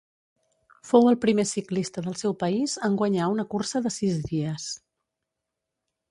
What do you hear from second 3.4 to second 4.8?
cursa de sis dies.